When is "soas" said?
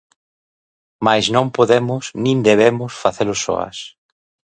3.43-3.77